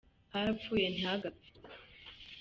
Harapfuye 0.33 0.85
ntihagapfe. 0.89 1.49